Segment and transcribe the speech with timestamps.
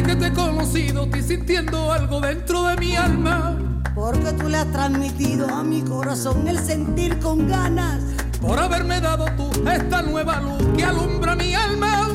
[0.00, 3.58] Desde que te he conocido estoy sintiendo algo dentro de mi alma.
[3.94, 8.02] Porque tú le has transmitido a mi corazón el sentir con ganas.
[8.40, 12.08] Por haberme dado tú esta nueva luz que alumbra mi alma.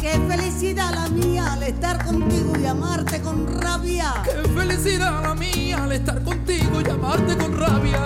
[0.00, 4.14] Qué felicidad la mía al estar contigo y amarte con rabia.
[4.24, 8.02] Qué felicidad la mía al estar contigo y amarte con rabia.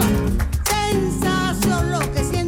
[0.69, 2.42] Sensación lo que siento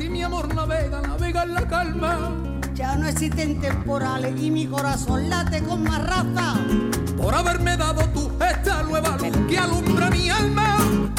[0.00, 2.32] y mi amor navega, navega en la calma.
[2.74, 6.56] Ya no existen temporales y mi corazón late con más raza.
[7.16, 10.76] Por haberme dado tú esta nueva luz que alumbra mi alma.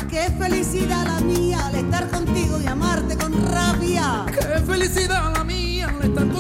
[0.09, 4.25] Qué felicidad la mía al estar contigo y amarte con rabia.
[4.27, 6.37] Qué felicidad la mía al estar contigo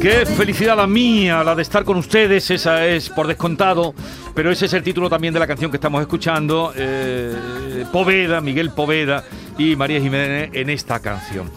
[0.00, 3.94] Qué felicidad la mía, la de estar con ustedes, esa es por descontado,
[4.32, 8.70] pero ese es el título también de la canción que estamos escuchando, eh, Poveda, Miguel
[8.70, 9.24] Poveda
[9.58, 11.50] y María Jiménez en esta canción.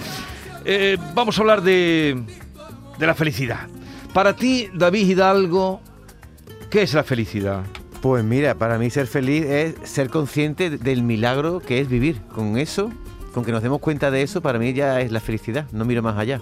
[0.66, 2.20] Eh, vamos a hablar de,
[2.98, 3.68] de la felicidad.
[4.12, 5.80] Para ti, David Hidalgo,
[6.72, 7.62] ¿qué es la felicidad?
[8.02, 12.20] Pues mira, para mí ser feliz es ser consciente del milagro que es vivir.
[12.34, 12.92] Con eso,
[13.36, 15.68] con que nos demos cuenta de eso, para mí ya es la felicidad.
[15.72, 16.42] No miro más allá.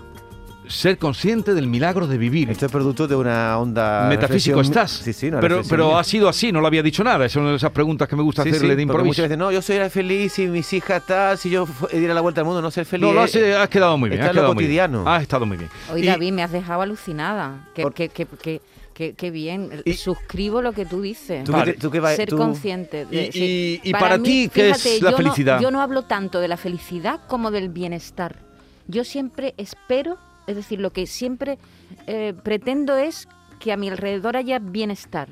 [0.69, 2.49] Ser consciente del milagro de vivir.
[2.51, 4.05] Esto es producto de una onda...
[4.07, 4.91] Metafísico estás.
[4.91, 7.25] Sí, sí, una pero, ha sido así, no lo había dicho nada.
[7.25, 9.05] Es una de esas preguntas que me gusta Sí, hacerle sí, de improviso.
[9.07, 12.41] muchas veces, no, yo soy feliz si mis hijas tal, si yo diera la vuelta
[12.41, 13.01] al mundo, no ser feliz.
[13.07, 14.21] No, lo has, eh, has quedado muy bien.
[14.21, 14.67] está has lo muy bien.
[14.67, 15.09] cotidiano.
[15.09, 15.69] Has estado muy bien.
[15.91, 17.67] Hoy Y- David me has dejado alucinada.
[17.73, 18.61] Que, Por- que, que, que,
[18.93, 19.81] que- que bien.
[19.85, 21.45] Y- Suscribo lo que tú dices.
[21.45, 21.65] Tú, Vale.
[21.65, 23.05] que, te- tú que va- Ser tú- consciente.
[23.05, 23.79] de- Y- sí.
[23.83, 25.59] y- y para ti, ¿qué es la yo no- felicidad?
[25.61, 28.35] yo no hablo tanto de la felicidad como del bienestar.
[28.87, 30.17] Yo siempre espero,
[30.49, 31.57] es decir, lo que siempre
[32.07, 33.27] eh, pretendo es
[33.59, 35.29] que a mi alrededor haya bienestar.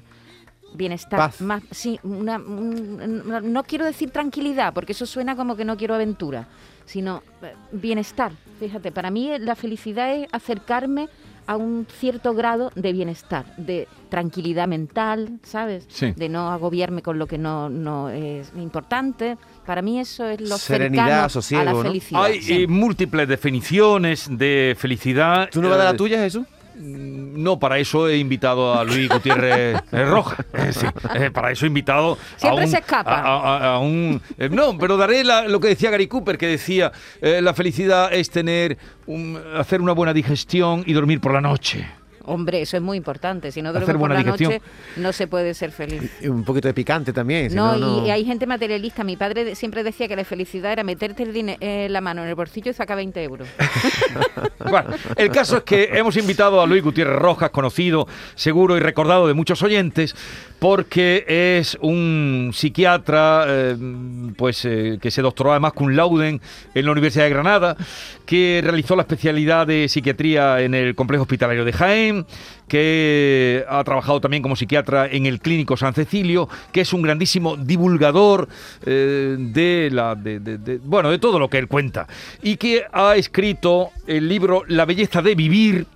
[0.74, 1.42] Bienestar, Paz.
[1.42, 5.78] más, sí, una, un- una- no quiero decir tranquilidad, porque eso suena como que no
[5.78, 6.47] quiero aventura,
[6.86, 8.34] sino eh, bienestar.
[8.59, 11.08] Fíjate, para mí la felicidad es acercarme
[11.47, 15.85] a un cierto grado de bienestar, de tranquilidad mental, ¿sabes?
[15.90, 16.13] Sí.
[16.16, 19.38] De no agobiarme con lo que no, no es importante.
[19.66, 21.81] Para mí eso es lo Serenidad, sosiego, a la ¿no?
[21.84, 22.24] felicidad.
[22.24, 22.63] Hay sí.
[22.63, 25.50] eh, múltiples definiciones de felicidad.
[25.52, 26.46] ¿Tú no vas a dar Eh, la tuya, Jesús?
[26.80, 30.46] No, para eso he invitado a Luis Gutiérrez eh, Roja.
[30.54, 33.12] Eh, sí, eh, para eso he invitado Siempre a un, se escapa.
[33.20, 33.22] A,
[33.58, 36.92] a- a un, eh, no, pero daré la- lo que decía Gary Cooper, que decía
[37.22, 38.78] eh, la felicidad es tener
[39.08, 41.88] un- hacer una buena digestión y dormir por la noche.
[42.28, 43.52] Hombre, eso es muy importante.
[43.52, 44.52] Si no duermes por buena la digestión.
[44.54, 44.64] noche,
[44.98, 46.12] no se puede ser feliz.
[46.22, 47.50] Y un poquito de picante también.
[47.50, 49.04] si No, no, y hay gente materialista.
[49.04, 52.30] Mi padre siempre decía que la felicidad era meterte el dine- eh, la mano en
[52.30, 53.48] el bolsillo y sacar 20 euros.
[54.70, 58.06] Bueno, el caso es que hemos invitado a Luis Gutiérrez Rojas, conocido,
[58.36, 60.14] seguro y recordado de muchos oyentes,
[60.60, 61.24] porque
[61.60, 63.78] es un psiquiatra eh,
[64.36, 67.78] pues eh, que se doctoró además cum laude en la Universidad de Granada,
[68.26, 72.17] que realizó la especialidad de psiquiatría en el Complejo Hospitalario de Jaén,
[72.68, 77.58] que ha trabajado también como psiquiatra en el Clínico San Cecilio, que es un grandísimo
[77.58, 78.48] divulgador
[78.86, 82.08] eh, de la de, bueno de todo lo que él cuenta
[82.42, 85.88] y que ha escrito el libro La belleza de vivir.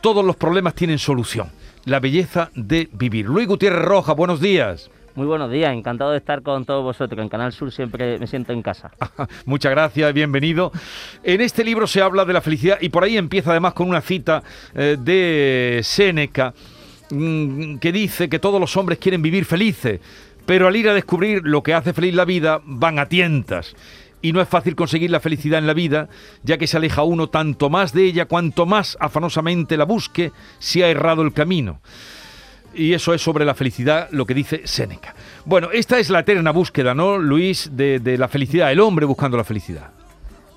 [0.00, 1.48] Todos los problemas tienen solución.
[1.84, 3.26] La belleza de vivir.
[3.26, 4.90] Luis Gutiérrez Rojas, buenos días.
[5.20, 7.20] Muy buenos días, encantado de estar con todos vosotros.
[7.20, 8.90] En Canal Sur siempre me siento en casa.
[9.44, 10.72] Muchas gracias, bienvenido.
[11.22, 14.00] En este libro se habla de la felicidad y por ahí empieza además con una
[14.00, 14.42] cita
[14.74, 16.54] eh, de Séneca
[17.10, 20.00] mm, que dice que todos los hombres quieren vivir felices,
[20.46, 23.76] pero al ir a descubrir lo que hace feliz la vida van a tientas.
[24.22, 26.08] Y no es fácil conseguir la felicidad en la vida,
[26.44, 30.82] ya que se aleja uno tanto más de ella cuanto más afanosamente la busque, si
[30.82, 31.82] ha errado el camino.
[32.74, 35.14] Y eso es sobre la felicidad lo que dice Séneca.
[35.44, 37.70] Bueno, esta es la eterna búsqueda, ¿no, Luis?
[37.76, 39.90] De, de la felicidad, el hombre buscando la felicidad.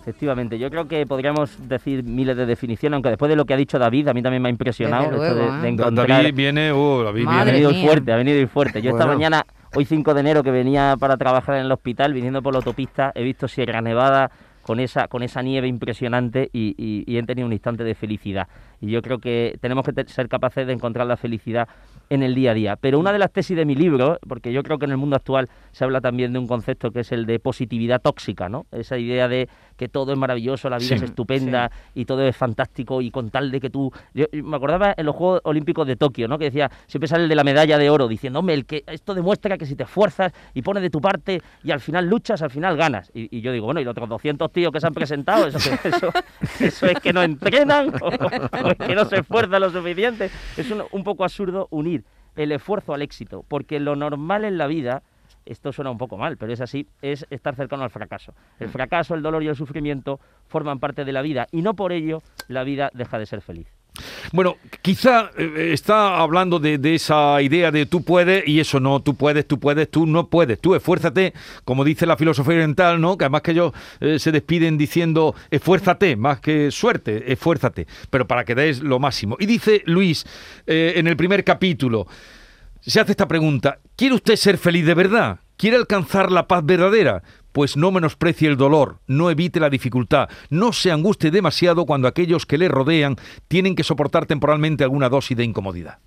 [0.01, 3.57] Efectivamente, yo creo que podríamos decir miles de definiciones, aunque después de lo que ha
[3.57, 5.71] dicho David, a mí también me ha impresionado Desde esto de, luego, de ¿eh?
[5.71, 6.07] encontrar...
[6.09, 7.51] David viene, oh, David ha viene.
[7.53, 7.85] venido mía.
[7.87, 8.81] fuerte, ha venido fuerte.
[8.81, 12.41] Yo esta mañana, hoy 5 de enero, que venía para trabajar en el hospital, viniendo
[12.41, 14.29] por la autopista, he visto Sierra Nevada
[14.61, 18.47] con esa, con esa nieve impresionante y, y- y he tenido un instante de felicidad.
[18.81, 21.67] Y yo creo que tenemos que ser capaces de encontrar la felicidad
[22.13, 22.75] en el día a día.
[22.75, 25.15] Pero una de las tesis de mi libro, porque yo creo que en el mundo
[25.15, 28.65] actual se habla también de un concepto que es el de positividad tóxica, ¿no?
[28.71, 30.93] Esa idea de que todo es maravilloso, la vida Sí.
[30.95, 33.91] es estupenda y todo es fantástico y con tal de que tú...
[34.13, 36.37] Yo, yo me acordaba en los Juegos Olímpicos de Tokio, ¿no?
[36.37, 39.13] Que decía, siempre sale el de la medalla de oro diciendo, hombre, el que esto
[39.13, 42.49] demuestra que si te esfuerzas y pones de tu parte y al final luchas, al
[42.51, 43.11] final ganas.
[43.13, 45.59] Y, y yo digo, bueno, y los otros 200 tíos que se han presentado, eso,
[45.59, 46.09] que- eso,
[46.59, 50.29] eso es que no entrenan o, o es que no se esfuerzan lo suficiente.
[50.57, 52.03] Es un, un poco absurdo unir
[52.35, 55.03] el esfuerzo al éxito, porque lo normal en la vida
[55.45, 58.33] esto suena un poco mal, pero es así, es estar cercano al fracaso.
[58.59, 61.91] El fracaso, el dolor y el sufrimiento forman parte de la vida y no por
[61.91, 63.67] ello la vida deja de ser feliz.
[64.31, 69.01] Bueno, quizá eh, está hablando de, de esa idea de tú puedes y eso no,
[69.01, 73.17] tú puedes, tú puedes, tú no puedes, tú esfuérzate, como dice la filosofía oriental, ¿no?
[73.17, 78.43] Que además que ellos eh, se despiden diciendo esfuérzate, más que suerte, esfuérzate, pero para
[78.43, 79.37] que des lo máximo.
[79.39, 80.25] Y dice Luis
[80.65, 82.07] eh, en el primer capítulo,
[82.81, 85.39] se hace esta pregunta, ¿quiere usted ser feliz de verdad?
[85.57, 87.23] ¿Quiere alcanzar la paz verdadera?
[87.51, 92.45] Pues no menosprecie el dolor, no evite la dificultad, no se angustie demasiado cuando aquellos
[92.45, 93.15] que le rodean
[93.47, 95.99] tienen que soportar temporalmente alguna dosis de incomodidad.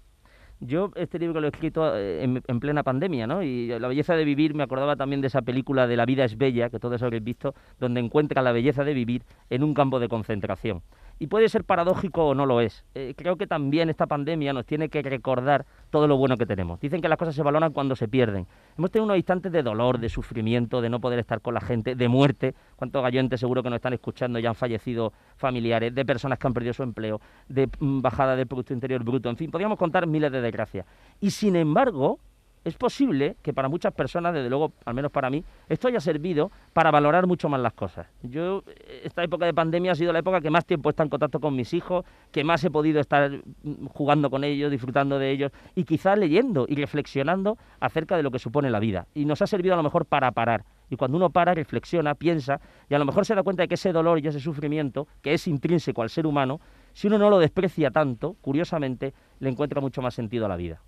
[0.59, 3.43] Yo este libro lo he escrito eh, en, en plena pandemia, ¿no?
[3.43, 6.39] Y la belleza de vivir, me acordaba también de esa película de La vida es
[6.39, 10.09] bella, que todos habréis visto, donde encuentra la belleza de vivir en un campo de
[10.09, 10.83] concentración.
[11.19, 12.85] Y puede ser paradójico o no lo es.
[12.95, 16.79] Eh, creo que también esta pandemia nos tiene que recordar todo lo bueno que tenemos.
[16.81, 18.47] Dicen que las cosas se valoran cuando se pierden.
[18.77, 21.95] Hemos tenido unos instantes de dolor, de sufrimiento, de no poder estar con la gente,
[21.95, 22.55] de muerte.
[22.77, 26.55] ¿Cuántos gallones seguro que nos están escuchando ya han fallecido familiares, de personas que han
[26.55, 29.31] perdido su empleo, de mm, bajada del Producto Interior Bruto?
[29.31, 30.87] En fin, podríamos contar miles de desgracias.
[31.21, 32.19] Y sin embargo,
[32.67, 36.51] es posible que para muchas personas, desde luego, al menos para mí, esto haya servido
[36.73, 38.09] para valorar mucho más las cosas.
[38.25, 38.65] Yo,
[39.05, 41.39] esta época de pandemia ha sido la época que más tiempo he estado en contacto
[41.39, 45.53] con mis hijos, que más he podido estar mm, jugando con ellos, disfrutando de ellos
[45.77, 49.07] y quizás leyendo y reflexionando acerca de lo que supone la vida.
[49.15, 50.65] Y nos ha servido a lo mejor para parar.
[50.91, 52.61] Y cuando uno para, reflexiona, piensa
[52.91, 55.35] y a lo mejor se da cuenta de que ese dolor y ese sufrimiento, que
[55.35, 56.61] es intrínseco al ser humano,
[56.97, 60.81] si uno no lo desprecia tanto, curiosamente, le encuentra mucho más sentido a la vida.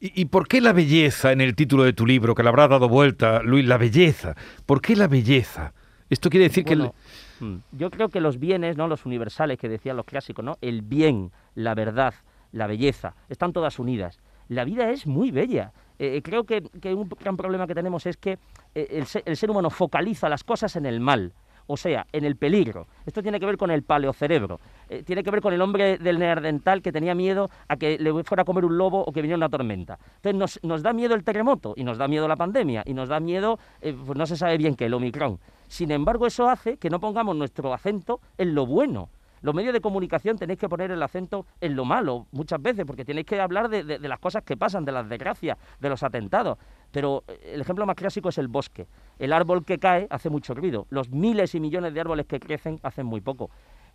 [0.00, 2.68] ¿Y, y por qué la belleza en el título de tu libro, que le habrá
[2.68, 4.34] dado vuelta, Luis, la belleza?
[4.64, 5.74] ¿Por qué la belleza?
[6.08, 6.72] Esto quiere decir que...
[6.72, 6.90] el-
[7.40, 8.88] mm, Yo creo que los bienes, ¿no?
[8.88, 10.56] los universales que decían los clásicos, ¿no?
[10.62, 12.14] el bien, la verdad,
[12.50, 14.20] la belleza, están todas unidas.
[14.48, 15.72] La vida es muy bella.
[15.98, 18.38] Eh, creo que, que un gran problema que tenemos es que
[18.74, 21.34] eh, el ser humano focaliza las cosas en el mal,
[21.72, 22.86] o sea, en el peligro.
[23.06, 24.60] Esto tiene que ver con el paleocerebro,
[24.90, 28.12] eh, tiene que ver con el hombre del neandertal que tenía miedo a que le
[28.24, 29.98] fuera a comer un lobo o que viniera una tormenta.
[30.22, 33.08] Entonces nos, nos da miedo el terremoto y nos da miedo la pandemia y nos
[33.08, 35.38] da miedo, eh, pues no se sabe bien qué, el Omicron.
[35.68, 39.08] Sin embargo, eso hace que no pongamos nuestro acento en lo bueno.
[39.40, 43.04] Los medios de comunicación tenéis que poner el acento en lo malo muchas veces, porque
[43.04, 46.00] tenéis que hablar de, de- de las cosas que pasan, de las desgracias, de los
[46.04, 46.58] atentados.
[46.92, 48.86] Pero eh, el ejemplo más clásico es el bosque.
[49.18, 50.86] El árbol que cae hace mucho ruido.
[50.90, 53.50] Los miles y millones de árboles que crecen hacen muy poco.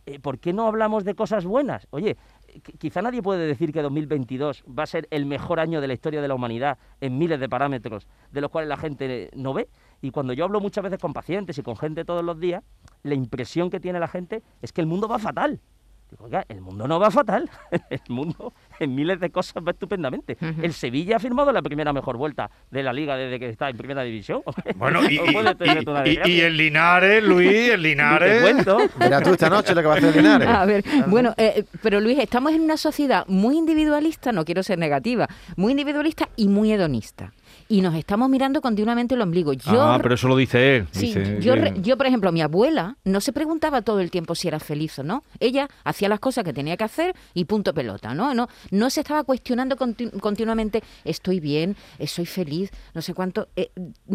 [0.05, 1.85] Eh, ¿Por qué no hablamos de cosas buenas?
[1.91, 2.11] Oye,
[2.47, 5.87] eh, qui- quizá nadie puede decir que 2022 va a ser el mejor año de
[5.87, 9.53] la historia de la humanidad en miles de parámetros, de los cuales la gente no
[9.53, 9.67] ve.
[10.01, 12.63] Y cuando yo hablo muchas veces con pacientes y con gente todos los días,
[13.03, 15.59] la impresión que tiene la gente es que el mundo va fatal.
[16.09, 17.49] Digo, oiga, el mundo no va fatal.
[17.89, 20.37] El mundo en miles de cosas va estupendamente.
[20.61, 23.77] El Sevilla ha firmado la primera mejor vuelta de la liga desde que está en
[23.77, 24.41] primera división.
[24.77, 25.19] Bueno, y,
[26.25, 28.41] y- el Linares, Luis, el Linares...
[28.41, 28.77] cuento.
[28.97, 30.47] Verás tú esta noche lo que va a hacer Linares.
[30.47, 34.77] A ver, bueno, eh, pero Luis, estamos en una sociedad muy individualista, no quiero ser
[34.79, 37.33] negativa, muy individualista y muy hedonista.
[37.69, 39.51] Y nos estamos mirando continuamente el ombligo.
[39.51, 40.87] Yo, ah, pero eso lo dice él.
[40.91, 44.09] Sí, dice yo, que- re- yo, por ejemplo, mi abuela no se preguntaba todo el
[44.09, 45.23] tiempo si era feliz o no.
[45.41, 48.33] Ella hacía las cosas que tenía que hacer y punto pelota, ¿no?
[48.33, 53.49] No, no se estaba cuestionando conti- continuamente, estoy bien, eh, soy feliz, no sé cuánto.
[53.55, 53.69] Eh,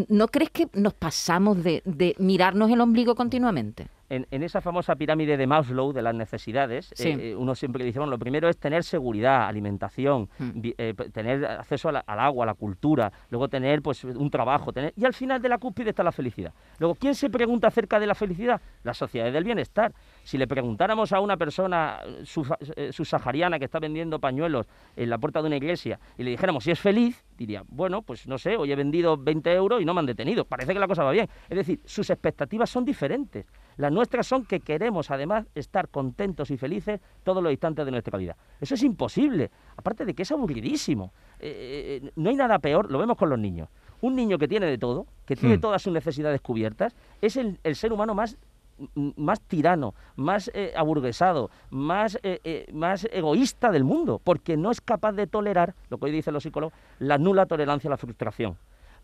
[0.08, 3.88] ¿No crees que nos pasamos de, de mirarnos el ombligo continuamente?
[4.12, 7.08] En, en esa famosa pirámide de Maslow de las necesidades, Sí.
[7.08, 10.60] eh, eh, uno siempre dice, bueno, lo primero es tener seguridad, alimentación, Mm.
[10.60, 14.70] vi- eh, tener acceso la- al agua, a la cultura, luego tener pues un trabajo,
[14.70, 16.52] tener y al final de la cúspide está la felicidad.
[16.78, 18.60] Luego, ¿quién se pregunta acerca de la felicidad?
[18.82, 19.92] Las sociedades del bienestar.
[20.24, 25.10] Si le preguntáramos a una persona eh, sufa- eh, subsahariana que está vendiendo pañuelos en
[25.10, 28.38] la puerta de una iglesia y le dijéramos si es feliz, diría, bueno, pues no
[28.38, 30.44] sé, hoy he vendido 20 euros y no me han detenido.
[30.44, 31.28] Parece que la cosa va bien.
[31.50, 33.46] Es decir, sus expectativas son diferentes.
[33.78, 38.16] Las nuestras son que queremos además estar contentos y felices todos los instantes de nuestra
[38.18, 38.36] vida.
[38.60, 39.50] Eso es imposible.
[39.76, 41.12] Aparte de que es aburridísimo.
[41.40, 43.68] Eh, eh, no hay nada peor, lo vemos con los niños.
[44.02, 45.60] Un niño que tiene de todo, que tiene Hmm.
[45.60, 48.36] todas sus necesidades cubiertas, es el, el ser humano más
[49.16, 54.80] más tirano, más eh, aburguesado, más, eh, eh, más egoísta del mundo, porque no es
[54.80, 58.56] capaz de tolerar, lo que hoy dicen los psicólogos, la nula tolerancia a la frustración.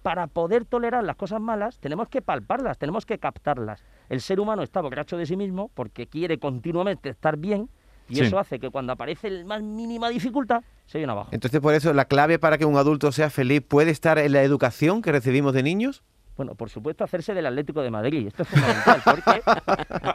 [0.02, 3.82] Para poder tolerar las cosas malas, tenemos que palparlas, tenemos que captarlas.
[4.08, 7.68] El ser humano está borracho de sí mismo porque quiere continuamente estar bien
[8.08, 8.20] y Sí.
[8.22, 11.28] eso hace que cuando aparece la más mínima dificultad, se viene abajo.
[11.32, 14.42] Entonces, por eso, la clave para que un adulto sea feliz puede estar en la
[14.42, 16.02] educación que recibimos de niños.
[16.38, 18.28] Bueno, por supuesto, hacerse del Atlético de Madrid.
[18.28, 19.42] Esto es fundamental, porque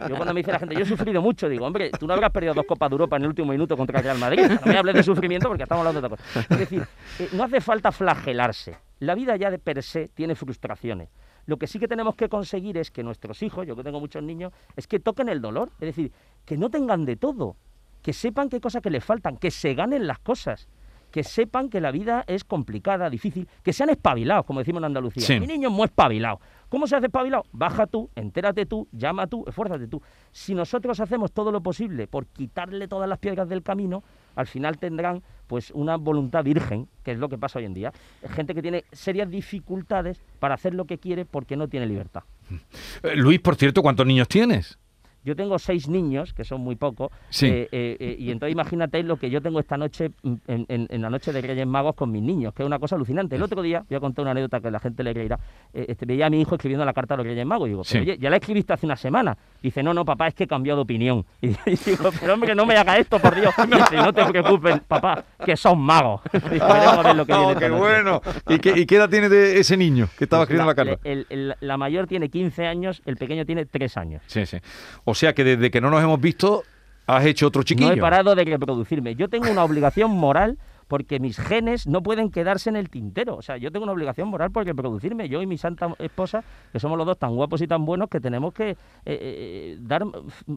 [0.10, 2.32] yo cuando me dice la gente, yo he sufrido mucho, digo, hombre, tú no habrás
[2.32, 4.48] perdido dos Copas de Europa en el último minuto contra el Real Madrid.
[4.48, 6.48] No me hables de sufrimiento porque estamos hablando de otra cosa.
[6.50, 6.88] Es decir,
[7.20, 8.78] eh, no hace falta flagelarse.
[9.00, 11.10] La vida ya de per se tiene frustraciones.
[11.46, 14.24] Lo que sí que tenemos que conseguir es que nuestros hijos, yo que tengo muchos
[14.24, 15.72] niños, es que toquen el dolor.
[15.82, 16.14] Es decir,
[16.46, 17.58] que no tengan de todo,
[18.02, 20.70] que sepan qué cosas que les faltan, que se ganen las cosas
[21.14, 25.22] que sepan que la vida es complicada, difícil, que sean espabilados, como decimos en Andalucía.
[25.22, 25.40] Sí.
[25.40, 26.40] Mi niño es muy espabilado.
[26.70, 27.46] ¿Cómo se hace espabilado?
[27.52, 30.02] Baja tú, entérate tú, llama tú, esfuérzate tú.
[30.32, 34.04] Si nosotros hacemos todo lo posible por quitarle todas las piedras del camino,
[34.36, 37.94] al final tendrán pues una voluntad virgen, que es lo que pasa hoy en día.
[38.32, 42.24] Gente que tiene serias dificultades para hacer lo que quiere porque no tiene libertad.
[43.16, 44.80] Luis, por cierto, ¿cuántos niños tienes?
[45.24, 47.48] Yo tengo seis niños, que son muy pocos, Sí.
[47.48, 50.88] eh, eh, eh, y entonces imagínate lo que yo tengo esta noche mm, en, en-
[50.90, 53.36] en la noche de Reyes Magos con mis niños, que es una cosa alucinante.
[53.36, 55.40] El otro día, voy a contar una anécdota que la gente le reirá,
[55.74, 58.04] este, veía a mi hijo escribiendo la carta a los Reyes Magos, y digo, pero
[58.04, 58.10] Sí.
[58.10, 59.38] oye, ya la escribiste hace una semana.
[59.62, 61.26] Dice, no, no, papá, es que he cambiado de opinión.
[61.42, 63.54] Y, digo, pero hombre, no me haga esto, por Dios.
[63.68, 66.22] Dice, no te preocupes, papá, que son magos.
[66.52, 68.22] Digo, veremos a ver lo que Oh, qué bueno.
[68.50, 70.98] ¿Y qué, y qué edad tiene de ese niño que estaba Pues escribiendo la, la,
[70.98, 71.10] carta?
[71.10, 74.22] el- el- la mayor tiene 15 años, el pequeño tiene 3 años.
[74.28, 74.58] Sí, sí.
[75.06, 76.64] O sea que desde que no nos hemos visto,
[77.08, 77.90] has hecho otro chiquillo.
[77.90, 79.16] No he parado de reproducirme.
[79.16, 83.36] Yo tengo una obligación moral porque mis genes no pueden quedarse en el tintero.
[83.36, 85.30] O sea, yo tengo una obligación moral por reproducirme.
[85.30, 88.20] Yo y mi santa esposa, que somos los dos tan guapos y tan buenos que
[88.20, 88.76] tenemos que eh,
[89.06, 90.04] eh, dar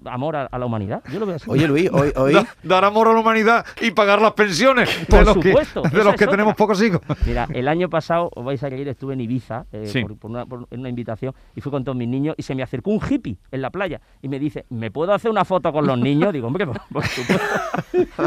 [0.06, 1.02] amor a, a la humanidad.
[1.12, 1.50] Yo lo veo así.
[1.50, 5.20] Oye, Luis, hoy, hoy Da- dar amor a la humanidad y pagar las pensiones Por
[5.20, 7.00] de los supuesto, que, de los es que tenemos pocos hijos.
[7.26, 10.02] Mira, el año pasado, os vais a reír, estuve en Ibiza eh, Sí.
[10.02, 12.62] por, por una, por una invitación y fui con todos mis niños y se me
[12.62, 15.86] acercó un hippie en la playa y me dice, ¿me puedo hacer una foto con
[15.86, 16.32] los niños?
[16.32, 17.44] Digo, hombre, por, por supuesto.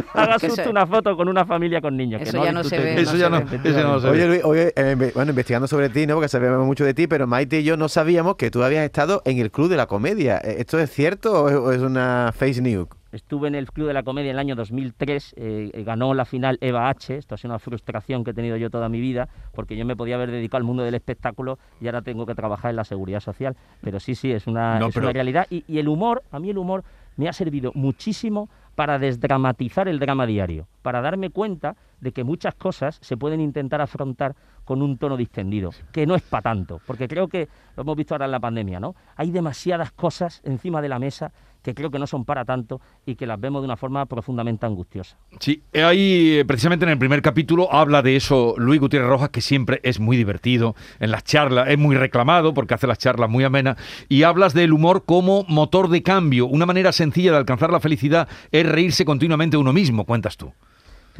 [0.14, 2.22] Hagas una foto con una familia con niños.
[2.22, 4.12] que ya no se ve, Eso ya no, se eso ya no se ve.
[4.12, 6.16] Oye, Luis, hoy, eh, bueno, investigando sobre ti, ¿no?
[6.16, 9.22] Porque sabemos mucho de ti, pero Maite y yo no sabíamos que tú habías estado
[9.26, 10.38] en el Club de la Comedia.
[10.44, 12.88] Eh, ¿Esto es cierto o es, o es una face news?
[13.12, 16.26] Estuve en el Club de la Comedia en el año 2003, eh, eh, ganó la
[16.26, 17.18] final Eva H.
[17.18, 19.96] Esto ha sido una frustración que he tenido yo toda mi vida, porque yo me
[19.96, 23.20] podía haber dedicado al mundo del espectáculo y ahora tengo que trabajar en la seguridad
[23.20, 23.56] social.
[23.82, 25.48] Pero sí, sí, es una, No, es pero- una realidad.
[25.50, 26.84] Y, y el humor, a mí el humor
[27.18, 32.56] me ha servido muchísimo para desdramatizar el drama diario, para darme cuenta de que muchas
[32.56, 34.36] cosas se pueden intentar afrontar
[34.70, 38.14] con un tono distendido, que no es para tanto, porque creo que lo hemos visto
[38.14, 38.94] ahora en la pandemia, ¿no?
[39.16, 41.32] Hay demasiadas cosas encima de la mesa
[41.64, 44.68] que creo que no son para tanto y que las vemos de una forma profundamente
[44.68, 45.18] angustiosa.
[45.40, 49.42] Sí, ahí eh, precisamente en el primer capítulo habla de eso Luis Gutiérrez Rojas, que
[49.42, 53.46] siempre es muy divertido en las charlas, es muy reclamado porque hace las charlas muy
[53.46, 53.76] amenas,
[54.08, 56.46] y hablas del humor como motor de cambio.
[56.46, 60.54] Una manera sencilla de alcanzar la felicidad es reírse continuamente de uno mismo, cuentas tú.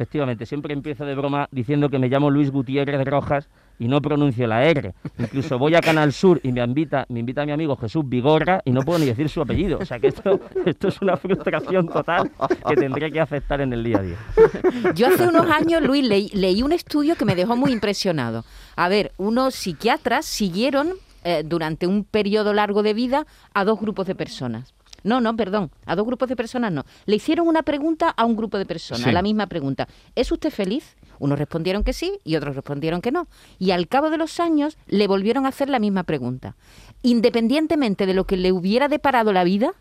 [0.00, 4.46] Efectivamente, siempre empiezo de broma diciendo que me llamo Luis Gutiérrez Rojas y no pronuncio
[4.46, 4.94] la R.
[5.18, 8.70] Incluso voy a Canal Sur y me invita, me invita mi amigo Jesús Vigorra y
[8.70, 9.76] no puedo ni decir su apellido.
[9.78, 12.30] O sea que esto, esto es una frustración total
[12.66, 14.16] que tendré que aceptar en el día a día.
[14.94, 18.46] Yo hace unos años, Luis, leí, leí un estudio que me dejó muy impresionado.
[18.76, 24.06] A ver, unos psiquiatras siguieron eh, durante un periodo largo de vida a dos grupos
[24.06, 24.72] de personas.
[25.04, 26.84] No, no, perdón, a dos grupos de personas no.
[27.06, 29.12] Le hicieron una pregunta a un grupo de personas, Sí.
[29.12, 29.88] la misma pregunta.
[30.14, 30.96] ¿Es usted feliz?
[31.18, 33.28] Unos respondieron que sí y otros respondieron que no.
[33.58, 36.56] Y al cabo de los años le volvieron a hacer la misma pregunta.
[37.02, 39.72] Independientemente de lo que le hubiera deparado la vida,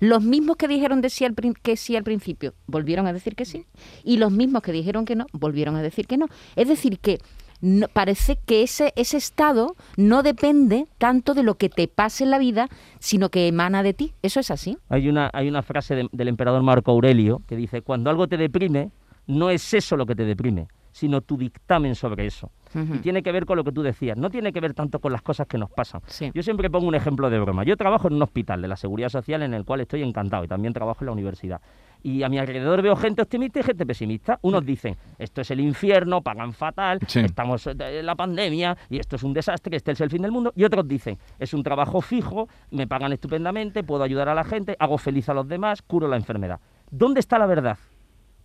[0.00, 3.36] los mismos que dijeron de sí al prin- que sí al principio volvieron a decir
[3.36, 3.64] que sí
[4.02, 6.26] y los mismos que dijeron que no volvieron a decir que no.
[6.56, 7.20] Es decir, que
[7.64, 12.30] no- parece que ese, ese estado no depende tanto de lo que te pase en
[12.30, 12.68] la vida,
[13.00, 14.12] sino que emana de ti.
[14.22, 14.76] ¿Eso es así?
[14.88, 18.36] Hay una, hay una frase de- del emperador Marco Aurelio que dice, cuando algo te
[18.36, 18.90] deprime,
[19.26, 22.50] no es eso lo que te deprime, sino tu dictamen sobre eso.
[22.76, 25.12] Y tiene que ver con lo que tú decías, no tiene que ver tanto con
[25.12, 26.00] las cosas que nos pasan.
[26.08, 26.32] Sí.
[26.34, 27.62] Yo siempre pongo un ejemplo de broma.
[27.62, 30.48] Yo trabajo en un hospital de la Seguridad Social en el cual estoy encantado y
[30.48, 31.60] también trabajo en la universidad.
[32.04, 34.38] Y a mi alrededor veo gente optimista y gente pesimista.
[34.42, 37.20] Unos dicen, esto es el infierno, pagan fatal, Sí.
[37.20, 40.52] estamos en la pandemia y esto es un desastre, este es el fin del mundo.
[40.54, 44.76] Y otros dicen, es un trabajo fijo, me pagan estupendamente, puedo ayudar a la gente,
[44.78, 46.60] hago feliz a los demás, curo la enfermedad.
[46.90, 47.78] ¿Dónde está la verdad?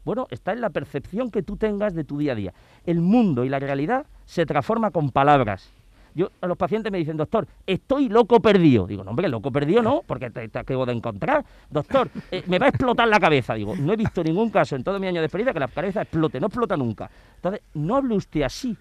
[0.06, 2.54] Bueno, está en la percepción que tú tengas de tu día a día.
[2.86, 5.70] El mundo y la realidad se transforma con palabras.
[6.16, 8.88] Yo a los pacientes me dicen, doctor, estoy loco perdido.
[8.88, 11.46] Digo, no, hombre, loco perdido no, porque te, te acabo de encontrar.
[11.70, 13.54] Doctor, eh, me va a explotar la cabeza.
[13.54, 16.02] Digo, no he visto ningún caso en todo mi año de experiencia que la cabeza
[16.02, 17.10] explote, no explota nunca.
[17.36, 18.78] Entonces, no hable usted así.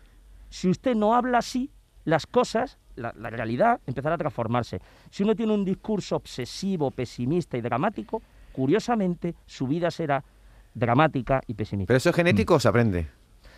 [0.49, 1.70] Si usted no habla así,
[2.04, 4.80] las cosas, la, la realidad, empezará a transformarse.
[5.11, 10.25] Si uno tiene un discurso obsesivo, pesimista y dramático, curiosamente, su vida será
[10.75, 11.88] dramática y pesimista.
[11.88, 13.08] ¿Pero eso es genético o se aprende?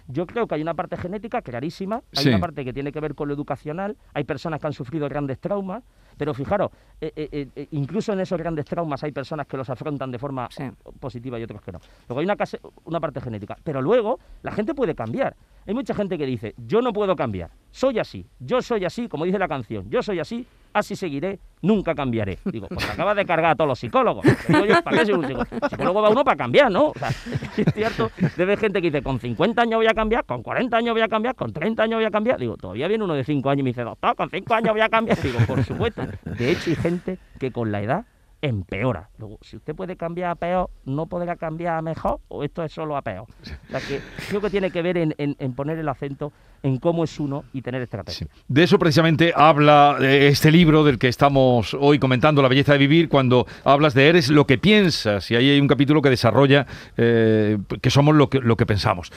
[0.09, 2.29] Yo creo que hay una parte genética clarísima, hay Sí.
[2.29, 5.39] una parte que tiene que ver con lo educacional, hay personas que han sufrido grandes
[5.39, 5.83] traumas,
[6.17, 10.11] pero fijaros, eh, eh, eh, incluso en esos grandes traumas hay personas que los afrontan
[10.11, 10.65] de forma Sí.
[10.99, 11.79] positiva y otros que no.
[12.09, 15.35] Luego hay una, case- una parte genética, pero luego la gente puede cambiar.
[15.67, 19.25] Hay mucha gente que dice, yo no puedo cambiar, soy así, yo soy así, como
[19.25, 22.39] dice la canción, yo soy así, así seguiré, nunca cambiaré.
[22.45, 24.25] Digo, pues acaba de cargar a todos los psicólogos.
[24.49, 25.69] Digo yo, ¿para qué soy un psicólogo?
[25.69, 26.89] Psicólogo va uno para cambiar, ¿no?
[26.89, 26.95] O
[27.57, 30.95] es cierto, debe gente que dice, con 50 años voy a cambiar, con 40 años
[30.95, 32.39] voy a cambiar, con 30 años voy a cambiar.
[32.39, 34.81] Digo, todavía viene uno de 5 años y me dice, doctor, con 5 años voy
[34.81, 35.21] a cambiar.
[35.21, 36.03] Digo, por supuesto.
[36.25, 38.07] De hecho, hay gente que con la edad
[38.43, 39.09] empeora.
[39.19, 42.21] Luego, si usted puede cambiar a peor, ¿no podrá cambiar a mejor?
[42.29, 43.27] ¿O esto es solo a peor?
[43.43, 46.33] O sea, que creo que tiene que ver en, en- en poner el acento
[46.63, 48.27] en cómo es uno y tener estrategia.
[48.27, 48.43] Sí.
[48.49, 52.79] De eso precisamente habla eh, este libro del que estamos hoy comentando, La belleza de
[52.79, 55.31] vivir, cuando hablas de eres lo que piensas.
[55.31, 56.67] Y ahí hay un capítulo que desarrolla
[56.99, 59.11] eh, que somos lo que, lo que pensamos.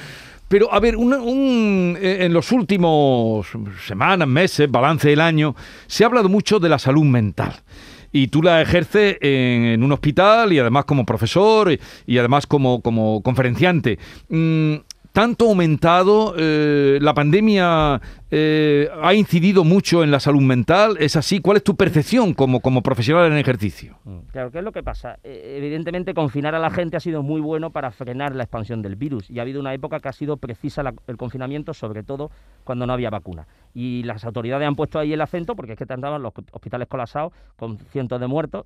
[0.48, 3.48] Pero, a ver, un- eh, en los últimos
[3.86, 5.56] semanas, meses, balance del año,
[5.88, 7.53] se ha hablado mucho de la salud mental.
[8.13, 12.82] Y tú la ejerces en, un hospital y además como profesor y, y además como,
[12.82, 14.00] como conferenciante.
[14.29, 14.75] Mm,
[15.13, 16.34] ¿Tanto aumentado?
[16.39, 18.01] eh, ¿La pandemia
[18.32, 20.98] eh, ha incidido mucho en la salud mental?
[21.00, 21.39] ¿Es así?
[21.39, 24.00] ¿Cuál es tu percepción como, como profesional en ejercicio?
[24.05, 25.20] Mm, Claro, ¿qué es lo que pasa?
[25.24, 28.96] Eh, evidentemente, confinar a la gente ha sido muy bueno para frenar la expansión del
[28.96, 29.29] virus.
[29.29, 32.32] Y ha habido una época que ha sido precisa el confinamiento, sobre todo
[32.63, 33.46] cuando no había vacuna.
[33.75, 37.34] Y las autoridades han puesto ahí el acento, porque es que andaban los hospitales colapsados
[37.55, 38.65] con cientos de muertos.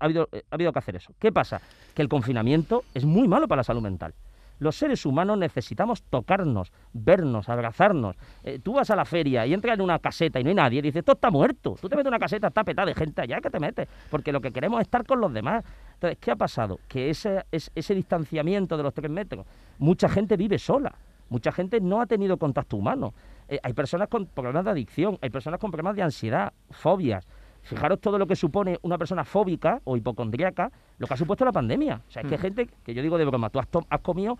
[0.00, 1.12] Ha, habido, ha habido que hacer eso.
[1.18, 1.60] ¿Qué pasa?
[1.94, 4.14] Que el confinamiento es muy malo para la salud mental.
[4.62, 8.14] Los seres humanos necesitamos tocarnos, vernos, abrazarnos.
[8.44, 10.78] Eh, tú vas a la feria y entras en una caseta y no hay nadie,
[10.78, 11.76] y dices, esto está muerto.
[11.80, 14.30] Tú te metes en una caseta, está petada de gente allá que te metes, porque
[14.30, 15.64] lo que queremos es estar con los demás.
[15.94, 16.78] Entonces, ¿qué ha pasado?
[16.86, 19.44] Que ese, es- ese distanciamiento de los tres metros,
[19.78, 20.94] mucha gente vive sola.
[21.28, 23.14] Mucha gente no ha tenido contacto humano.
[23.48, 27.26] Eh, hay personas con problemas de adicción, hay personas con problemas de ansiedad, fobias.
[27.62, 31.52] Fijaros todo lo que supone una persona fóbica o hipocondríaca, lo que ha supuesto la
[31.52, 32.00] pandemia.
[32.06, 34.36] O sea, es que hay gente que yo digo de broma, tú has, comido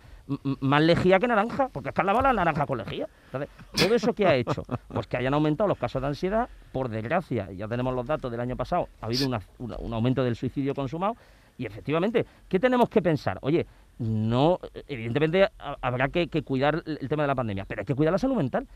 [0.60, 3.06] más lejía que naranja, porque has lavado la naranja con lejía.
[3.26, 6.88] Entonces, todo eso que ha hecho, pues que hayan aumentado los casos de ansiedad, por
[6.88, 10.22] desgracia, y ya tenemos los datos del año pasado, ha habido una- una- un aumento
[10.24, 11.16] del suicidio consumado,
[11.58, 13.38] y efectivamente, ¿qué tenemos que pensar?
[13.42, 13.66] Oye,
[13.98, 18.12] no, evidentemente ha- habrá que, cuidar el tema de la pandemia, pero hay que cuidar
[18.12, 18.66] la salud mental.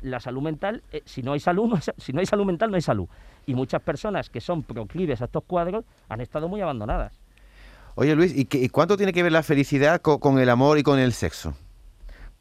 [0.00, 2.70] La salud mental, eh, si no hay salud, no hay si no hay salud mental,
[2.70, 3.06] no hay salud.
[3.46, 7.12] Y muchas personas que son proclives a estos cuadros han estado muy abandonadas.
[7.94, 10.82] Oye Luis, ¿y, qué- cuánto tiene que ver la felicidad co- con, el amor y
[10.82, 11.54] con el sexo?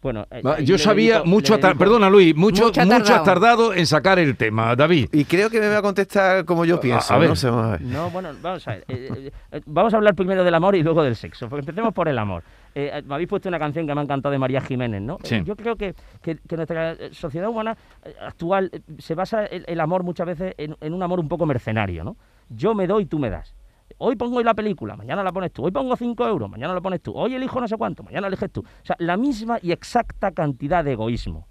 [0.01, 3.73] Bueno, eh, Yo sabía dedico- mucho, dedico- perdona Luis, mucho, Mucho ha mucho has tardado.
[3.73, 5.09] en sacar el tema, David.
[5.11, 7.13] Y creo que me va a contestar como yo pienso.
[7.13, 7.29] a ver.
[7.29, 7.81] No sé, vamos a ver.
[7.83, 8.85] No, bueno, vamos a ver.
[8.87, 11.47] eh, eh, vamos a hablar primero del amor y luego del sexo.
[11.47, 12.43] Porque empecemos por el amor.
[12.73, 15.17] Eh, me habéis puesto una canción que me ha encantado de María Jiménez, ¿no?
[15.23, 15.35] Sí.
[15.35, 17.77] Eh, Yo creo que, que- que nuestra sociedad humana
[18.25, 22.03] actual se basa el, el amor muchas veces en, en un amor un poco mercenario,
[22.03, 22.15] ¿no?
[22.49, 23.53] Yo me doy, tú me das.
[23.97, 25.63] Hoy pongo hoy la película, mañana la pones tú.
[25.63, 27.13] Hoy pongo 5 euros, mañana lo pones tú.
[27.15, 28.61] Hoy elijo no sé cuánto, mañana eliges tú.
[28.61, 31.47] O sea, la misma y exacta cantidad de egoísmo.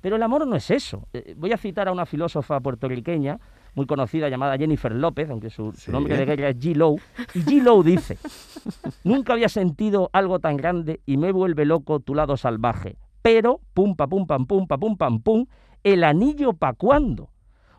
[0.00, 1.08] Pero el amor no es eso.
[1.12, 3.38] Eh, voy a citar a una filósofa puertorriqueña
[3.74, 6.74] muy conocida llamada Jennifer López, aunque su, su nombre de guerra es G.
[6.74, 6.98] Lowe.
[7.34, 7.62] Y G.
[7.62, 8.18] Lowe dice,
[9.04, 12.96] nunca había sentido algo tan grande y me vuelve loco tu lado salvaje.
[13.20, 15.46] Pero, pum, pa, pum, pam, pum, pa, pum, pam, pum,
[15.84, 17.28] el anillo pa' cuándo.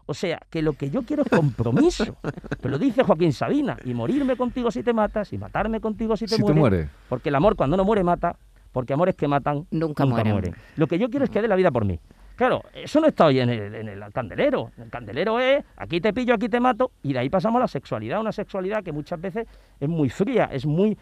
[0.07, 2.17] O sea, que lo que yo quiero es compromiso.
[2.61, 3.77] Pero lo dice Joaquín Sabina.
[3.85, 6.59] Y morirme contigo si te matas, y matarme contigo si te, Si te mueres.
[6.59, 6.89] muere.
[7.09, 8.37] Porque el amor cuando no muere mata,
[8.71, 10.55] porque amores que matan Nunca mueren.
[10.77, 11.99] Lo que yo quiero es que dé la vida por mí.
[12.37, 14.71] Claro, eso no está hoy en el, en el candelero.
[14.77, 17.67] El candelero es aquí te pillo, aquí te mato, y de ahí pasamos a la
[17.67, 19.47] sexualidad, una sexualidad que muchas veces
[19.79, 20.97] es muy fría, es muy...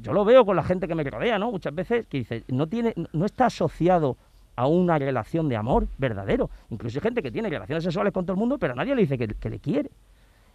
[0.00, 1.50] Yo lo veo con la gente que me rodea, ¿no?
[1.50, 4.16] Muchas veces que dice, no, tiene, no está asociado
[4.58, 6.50] a una relación de amor verdadero.
[6.70, 9.16] Incluso hay gente que tiene relaciones sexuales con todo el mundo, pero nadie le dice
[9.16, 9.88] que, que le quiere.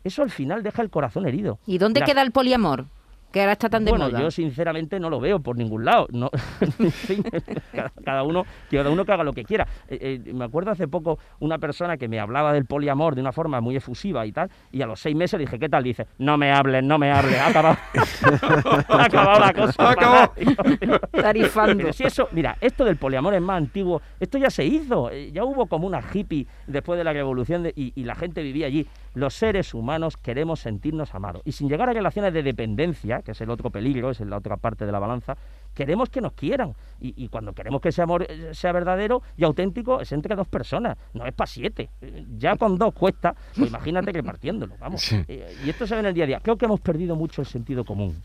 [0.03, 1.57] Eso al final deja el corazón herido.
[1.65, 2.85] ¿Y dónde La- queda el poliamor?
[3.33, 4.19] Que ahora está tan de bueno, moda.
[4.21, 6.05] yo sinceramente no lo veo por ningún lado.
[6.11, 6.29] No,
[7.73, 9.67] cada, cada uno, cada uno que haga lo que quiera.
[9.87, 13.31] Eh, eh, me acuerdo hace poco una persona que me hablaba del poliamor de una
[13.31, 15.83] forma muy efusiva y tal, y a los seis meses le dije, ¿qué tal?
[15.83, 17.77] Dice, no me hables, no me hables, ha acabado,
[18.89, 19.83] ha acabado la cosa.
[19.83, 20.33] Ha acabado.
[20.35, 21.01] fatal".
[21.11, 21.77] Tarifando.
[21.77, 25.31] Pero si eso, mira, esto del poliamor es más antiguo, esto ya se hizo, eh,
[25.31, 28.67] ya hubo como una hippie después de la revolución de- y, y la gente vivía
[28.67, 28.87] allí.
[29.15, 33.41] Los seres humanos queremos sentirnos amados y sin llegar a relaciones de dependencia, que es
[33.41, 35.35] el otro peligro, es la otra parte de la balanza,
[35.73, 39.43] queremos que nos quieran y, y cuando queremos que ese amor eh, sea verdadero y
[39.43, 41.89] auténtico es entre dos personas, no es para siete.
[42.01, 45.01] Eh, Ya con dos cuesta, pues imagínate repartiéndolo, vamos.
[45.01, 45.23] Sí.
[45.27, 46.39] Eh, y esto se ve en el día a día.
[46.41, 48.15] Creo que hemos perdido mucho el sentido común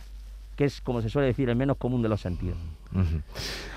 [0.59, 2.59] que es, como se suele decir, el menos común de los sentidos.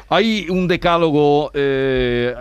[0.10, 2.34] Hay un decálogo eh,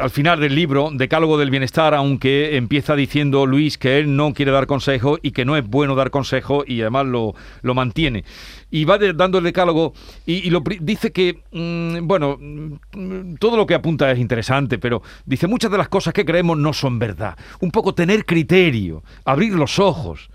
[0.00, 4.52] al final del libro, decálogo del bienestar, aunque empieza diciendo Luis que él no quiere
[4.52, 8.24] dar consejo y que no es bueno dar consejo y además lo, lo mantiene.
[8.70, 13.74] Y va dando el decálogo y, lo dice que, mm, bueno, mm, todo lo que
[13.74, 17.36] apunta es interesante, pero dice muchas de las cosas que creemos no son verdad.
[17.58, 20.30] Un poco tener criterio, abrir los ojos.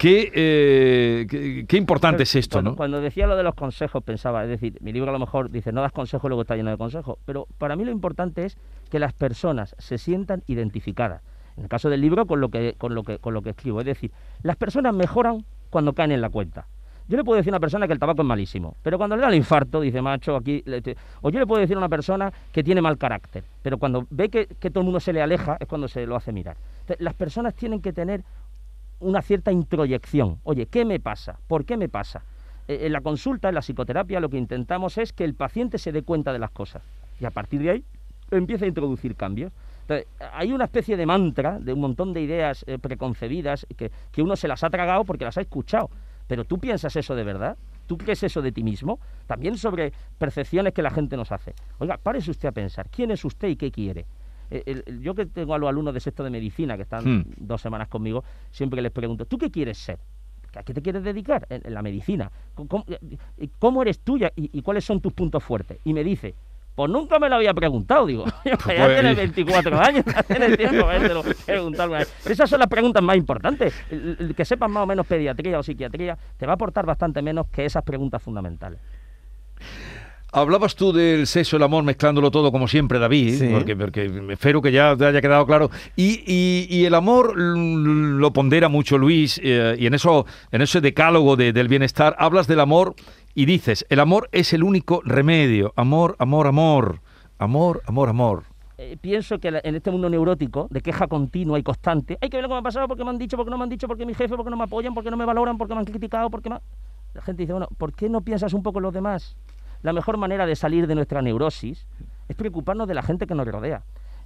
[0.00, 2.76] Qué, eh, qué, qué importante es esto, cuando, ¿no?
[2.78, 5.72] Cuando decía lo de los consejos pensaba, es decir, mi libro a lo mejor dice
[5.72, 8.56] no das consejos y luego está lleno de consejos, pero para mí lo importante es
[8.88, 11.20] que las personas se sientan identificadas.
[11.58, 13.80] En el caso del libro con lo que con lo que con lo que escribo,
[13.80, 14.10] es decir,
[14.42, 16.66] las personas mejoran cuando caen en la cuenta.
[17.06, 19.22] Yo le puedo decir a una persona que el tabaco es malísimo, pero cuando le
[19.22, 20.62] da el infarto, dice macho, aquí.
[20.64, 20.96] le te-".
[21.20, 24.30] O yo le puedo decir a una persona que tiene mal carácter, pero cuando ve
[24.30, 26.56] que, que todo el mundo se le aleja es cuando se lo hace mirar.
[26.82, 28.22] Entonces, las personas tienen que tener
[29.00, 30.38] una cierta introyección.
[30.44, 31.38] Oye, ¿qué me pasa?
[31.48, 32.24] ¿Por qué me pasa?
[32.68, 35.92] Eh, En la consulta, en la psicoterapia, lo que intentamos es que el paciente se
[35.92, 36.82] dé cuenta de las cosas
[37.18, 37.84] y a partir de ahí
[38.30, 39.52] empieza a introducir cambios.
[40.32, 44.36] Hay una especie de mantra, de un montón de ideas eh, preconcebidas que, que uno
[44.36, 45.90] se las ha tragado porque las ha escuchado.
[46.28, 47.56] Pero tú piensas eso de verdad,
[47.88, 51.54] tú crees eso de ti mismo, también sobre percepciones que la gente nos hace.
[51.80, 54.06] Oiga, párese usted a pensar, ¿quién es usted y qué quiere?
[54.50, 57.04] Eh, el- el- yo que tengo a los alumnos de sexto de medicina que están
[57.04, 57.24] Hmm.
[57.36, 59.98] dos semanas conmigo, siempre les pregunto, ¿tú qué quieres ser?
[60.56, 62.30] ¿A qué te quieres dedicar en, en la medicina?
[62.54, 62.84] ¿Cómo,
[63.58, 65.78] cómo eres tuya y, y cuáles son tus puntos fuertes?
[65.84, 66.34] Y me dice,
[66.74, 70.88] pues nunca me lo había preguntado, digo, ya Pues- tienes 24 años, ya tienes tiempo
[70.88, 72.06] de.
[72.26, 73.74] Esas son las preguntas más importantes.
[73.90, 77.22] El- el que sepas más o menos pediatría o psiquiatría te va a aportar bastante
[77.22, 78.80] menos que esas preguntas fundamentales.
[80.32, 83.48] Hablabas tú del sexo, el amor, mezclándolo todo como siempre, David, Sí.
[83.50, 85.70] porque, porque espero que ya te haya quedado claro.
[85.96, 90.80] Y, y- y el amor lo pondera mucho Luis, eh, y en eso, en ese
[90.80, 92.94] decálogo de- del bienestar, hablas del amor
[93.34, 95.72] y dices, el amor es el único remedio.
[95.74, 97.00] Amor, amor, amor.
[97.38, 98.44] Amor, amor, amor.
[98.82, 102.44] eh, pienso que en este mundo neurótico, de queja continua y constante, hay que ver
[102.44, 104.06] lo que me ha pasado, porque me han dicho, porque no me han dicho, porque
[104.06, 106.48] mi jefe, porque no me apoyan, porque no me valoran, porque me han criticado, porque
[106.48, 106.54] me...
[106.56, 106.62] ha-".
[107.12, 109.36] La gente dice, bueno, ¿por qué no piensas un poco en los demás?
[109.82, 111.86] La mejor manera de salir de nuestra neurosis
[112.28, 113.82] es preocuparnos de la gente que nos rodea.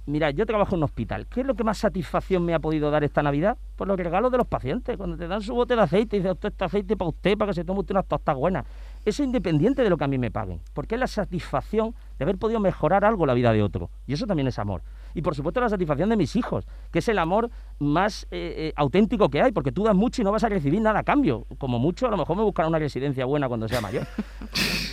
[0.07, 1.25] Mira, yo trabajo en un hospital.
[1.25, 3.57] ¿Qué es lo que más satisfacción me ha podido dar esta Navidad?
[3.75, 4.95] Pues los regalos de los pacientes.
[4.97, 7.49] Cuando te dan su bote de aceite y dicen, esto este aceite para usted, para
[7.49, 8.65] que se tome usted unas tostas buenas.
[9.05, 10.59] Eso independiente de lo que a mí me paguen.
[10.73, 13.89] Porque es la satisfacción de haber podido mejorar algo la vida de otro.
[14.07, 14.81] Y eso también es amor.
[15.13, 18.73] Y por supuesto la satisfacción de mis hijos, que es el amor más eh, eh,
[18.75, 21.45] auténtico que hay, porque tú das mucho y no vas a recibir nada a cambio.
[21.57, 24.07] Como mucho, a lo mejor me buscará una residencia buena cuando sea mayor.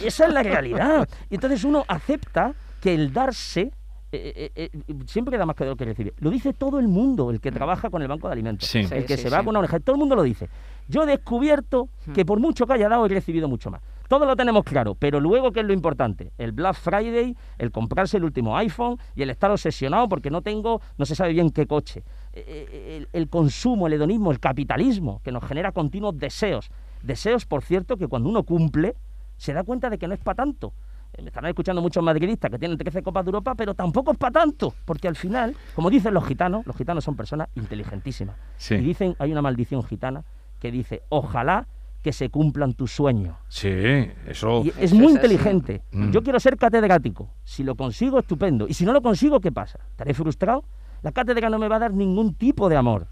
[0.03, 1.09] Y esa es la realidad.
[1.31, 3.73] Y entonces uno acepta que el darse
[4.15, 6.13] eh, eh, eh, siempre da más que lo que recibe.
[6.19, 8.69] Lo dice todo el mundo, el que trabaja con el banco de alimentos.
[8.69, 8.81] Sí.
[8.91, 9.81] El que sí, se va con una oreja.
[9.81, 10.51] Todo el mundo lo dice.
[10.87, 13.81] Yo he descubierto que por mucho que haya dado he recibido mucho más.
[14.13, 16.33] Todo lo tenemos claro, pero luego, ¿qué es lo importante?
[16.37, 20.83] El Black Friday, el comprarse el último iPhone y el estar obsesionado porque no tengo,
[20.99, 22.05] no se sabe bien qué coche.
[22.35, 26.71] Eh, eh, El, el consumo, el hedonismo, el capitalismo, que nos genera continuos deseos.
[27.03, 28.97] Deseos, por cierto, que cuando uno cumple,
[29.39, 30.75] se da cuenta de que no es para tanto.
[31.15, 34.19] Eh, Me estarán escuchando muchos madridistas que tienen 13 Copas de Europa, pero tampoco es
[34.19, 38.37] para tanto, porque al final, como dicen los gitanos, los gitanos son personas inteligentísimas.
[38.59, 38.75] Sí.
[38.75, 40.23] Y dicen, hay una maldición gitana
[40.61, 41.67] que dice, ojalá
[42.03, 43.37] que se cumplan tus sueños.
[43.49, 44.63] Sí, eso...
[44.65, 45.83] Y es Eso muy es inteligente.
[45.93, 46.11] Mm.
[46.11, 47.31] Yo quiero ser catedrático.
[47.45, 48.67] Si lo consigo, estupendo.
[48.69, 49.79] Y si no lo consigo, ¿qué pasa?
[49.91, 50.65] ¿Estaré frustrado?
[51.03, 53.07] La cátedra no me va a dar ningún tipo de amor.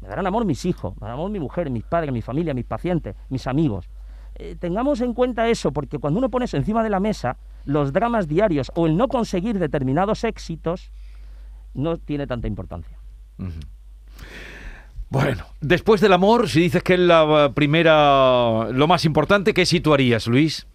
[0.00, 2.64] Me darán amor mis hijos, me darán amor mi mujer, mis padres, mi familia, mis
[2.64, 3.88] pacientes, mis amigos.
[4.34, 7.92] Eh, tengamos en cuenta eso, porque cuando uno pone eso encima de la mesa, los
[7.92, 10.90] dramas diarios o el no conseguir determinados éxitos
[11.74, 12.98] no tiene tanta importancia.
[15.12, 19.66] Bueno, después del amor, si dices que es la eh, primera, lo más importante, ¿qué
[19.66, 20.66] situarías, Luis?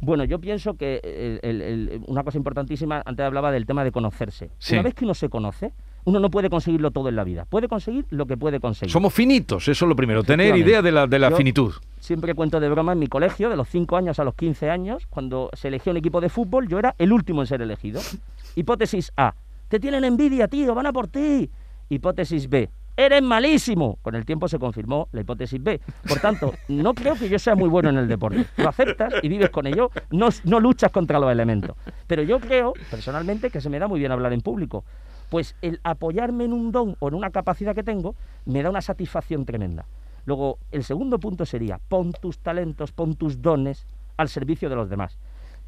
[0.00, 3.90] Bueno, yo pienso que el- el- el- una cosa importantísima, antes hablaba del tema de
[3.90, 4.50] conocerse.
[4.58, 4.74] Sí.
[4.74, 5.72] Una vez que uno se conoce,
[6.04, 7.44] uno no puede conseguirlo todo en la vida.
[7.44, 8.92] Puede conseguir lo que puede conseguir.
[8.92, 11.74] Somos finitos, eso es lo primero, tener idea de la, de la Yo- finitud.
[11.98, 15.06] Siempre cuento de broma en mi colegio, de los 5 años a los 15 años,
[15.10, 18.00] cuando se elegía un equipo de fútbol, yo era el último en ser elegido.
[18.54, 19.34] Hipótesis A,
[19.68, 21.50] te tienen envidia, tío, van a por ti.
[21.90, 22.70] Hipótesis B,
[23.06, 23.98] eres malísimo.
[24.02, 25.80] Con el tiempo se confirmó la hipótesis B.
[26.08, 28.46] Por tanto, no creo que yo sea muy bueno en el deporte.
[28.56, 31.76] Lo aceptas y vives con ello, no, no luchas contra los elementos.
[32.06, 34.84] Pero yo creo, personalmente, que se me da muy bien hablar en público.
[35.28, 38.14] Pues el apoyarme en un don o en una capacidad que tengo
[38.46, 39.86] me da una satisfacción tremenda.
[40.26, 43.86] Luego, el segundo punto sería, pon tus talentos, pon tus dones
[44.16, 45.18] al servicio de los demás.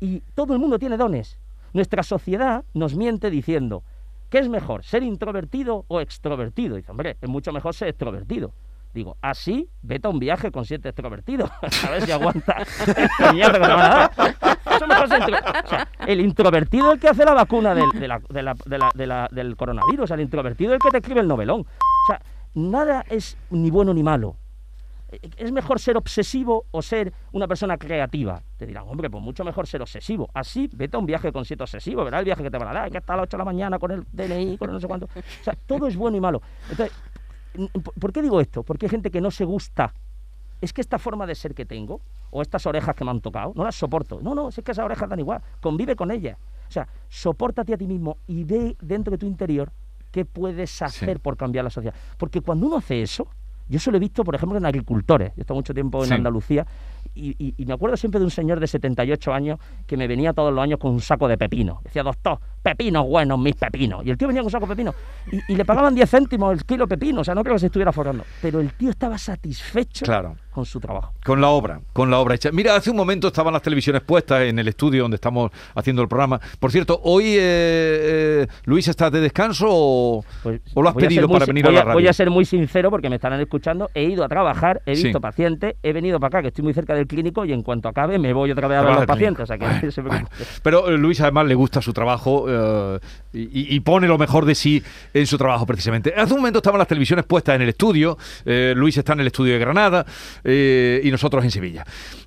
[0.01, 1.39] Y todo el mundo tiene dones.
[1.73, 3.83] Nuestra sociedad nos miente diciendo,
[4.33, 6.77] ¿qué es mejor, ser introvertido o extrovertido?
[6.77, 8.55] Dice, hombre, es mucho mejor ser extrovertido.
[8.95, 11.51] Digo, así, vete a un viaje con siete extrovertidos.
[11.87, 12.57] a ver si aguanta
[15.03, 17.91] o sea, el introvertido es el que hace la vacuna del,
[19.31, 20.11] del coronavirus.
[20.11, 21.61] El introvertido es el que te escribe el novelón.
[21.61, 22.23] O sea,
[22.55, 24.37] nada es ni bueno ni malo.
[25.37, 28.43] ¿Es mejor ser obsesivo o ser una persona creativa?
[28.57, 30.31] Te dirán, hombre, pues mucho mejor ser obsesivo.
[30.33, 32.73] Así, vete a un viaje con siete obsesivos, verás el viaje que te van a
[32.73, 34.81] dar, que estar a las 8 de la mañana con el DNI, con el no
[34.81, 35.07] sé cuánto.
[35.07, 36.41] O sea, todo es bueno y malo.
[36.71, 36.97] Entonces,
[37.55, 38.63] n- ¿por- ¿por qué digo esto?
[38.63, 39.93] Porque hay gente que no se gusta.
[40.61, 43.53] Es que esta forma de ser que tengo, o estas orejas que me han tocado,
[43.55, 44.21] no las soporto.
[44.23, 45.43] No, no, es que esas orejas dan igual.
[45.61, 46.39] Convive con ellas.
[46.69, 49.71] O sea, sopórtate a ti mismo y ve dentro de tu interior
[50.11, 51.95] qué puedes hacer por cambiar la sociedad.
[52.17, 53.27] Porque cuando uno hace eso,
[53.69, 55.31] yo eso lo he visto, por ejemplo, en agricultores.
[55.31, 56.15] Yo he estado mucho tiempo en Sí.
[56.15, 56.67] Andalucía
[57.15, 60.33] y, y- y me acuerdo siempre de un señor de 78 años que me venía
[60.33, 61.81] todos los años con un saco de pepino.
[61.85, 64.05] Decía, doctor, pepinos buenos, mis pepinos.
[64.07, 64.95] Y el tío venía con un saco de pepino.
[65.31, 67.21] Y, y le pagaban 10 céntimos el kilo de pepino.
[67.21, 68.25] O sea, no creo que se estuviera forrando.
[68.41, 70.37] Pero el tío estaba satisfecho Claro.
[70.53, 71.13] con su trabajo.
[71.25, 72.51] Con la obra, con la obra hecha.
[72.53, 76.09] Mira, hace un momento estaban las televisiones puestas en el estudio donde estamos haciendo el
[76.09, 76.41] programa.
[76.59, 81.29] Por cierto, hoy eh, eh, Luis está de descanso o, Pues, o lo has pedido
[81.29, 81.95] para venir a la radio.
[81.95, 83.91] Voy a ser muy sincero porque me estarán escuchando.
[83.95, 85.05] He ido a trabajar, he Sí.
[85.05, 87.89] visto pacientes, he venido para acá, que estoy muy cerca del clínico, y en cuanto
[87.89, 89.43] acabe me voy otra vez a ver a los pacientes.
[89.43, 90.47] O sea que no se Bueno, bueno.
[90.63, 92.99] Pero eh, Luis además le gusta su trabajo eh,
[93.33, 94.83] y, y pone lo mejor de sí
[95.15, 96.13] en su trabajo precisamente.
[96.17, 99.27] Hace un momento estaban las televisiones puestas en el estudio, eh, Luis está en el
[99.29, 100.05] estudio de Granada
[100.45, 101.85] eh, y nosotros en Sevilla.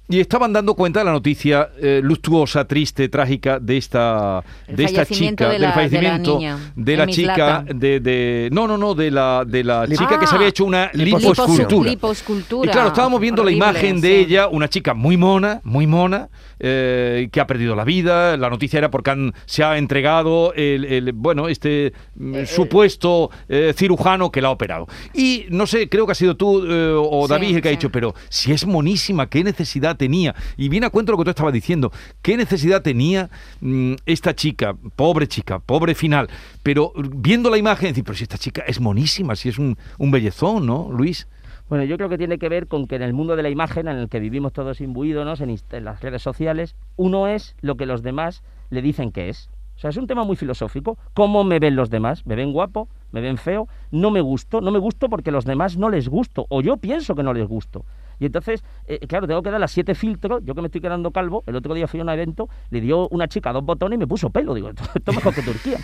[0.07, 4.83] Y estaban dando cuenta de la noticia eh, luctuosa, triste, trágica de esta, El de
[4.83, 8.49] esta chica, de la- del fallecimiento de la niña, de la Emi chica, de, de-
[8.51, 11.47] no, no, no, de la, de la chica que se Ah, había hecho una liposucción.
[11.47, 11.89] lipoescultura.
[11.89, 12.69] Lipoescultura.
[12.69, 14.13] Y claro, estábamos viendo Horrible, la imagen de sí.
[14.15, 18.37] ella, una chica muy mona, muy mona, eh, que ha perdido la vida.
[18.37, 23.73] La noticia era porque han- se ha entregado el, el, bueno, este mm, supuesto eh,
[23.75, 24.87] cirujano que la ha operado.
[25.15, 27.71] Y no sé, creo que ha sido tú eh, o Sí, David el que ha
[27.71, 30.35] dicho, pero si es monísima, ¿qué necesidad tenía?
[30.57, 31.91] Y viene a cuento lo que tú estabas diciendo.
[32.21, 33.29] ¿Qué necesidad tenía
[33.61, 34.75] mm, esta chica?
[34.95, 36.29] Pobre chica, pobre final.
[36.63, 40.11] Pero viendo la imagen, decir, pero si esta chica es monísima, si es un, un
[40.11, 41.27] bellezón, ¿no, Luis?
[41.67, 43.87] Bueno, yo creo que tiene que ver con que en el mundo de la imagen,
[43.87, 47.87] en el que vivimos todos imbuidos, en, en las redes sociales, uno es lo que
[47.87, 49.49] los demás le dicen que es.
[49.75, 50.97] O sea, es un tema muy filosófico.
[51.13, 52.25] ¿Cómo me ven los demás?
[52.25, 52.87] ¿Me ven guapo?
[53.11, 53.67] ¿Me ven feo?
[53.91, 54.61] No me gusto.
[54.61, 56.45] No me gusto porque los demás no les gusto.
[56.49, 57.83] O yo pienso que no les gusto.
[58.19, 60.41] Y entonces, eh, claro, tengo que dar las siete filtros.
[60.43, 63.07] Yo que me estoy quedando calvo, el otro día fui a un evento, le dio
[63.09, 64.53] una chica dos botones y me puso pelo.
[64.53, 65.77] Digo, esto, esto es mejor que Turquía.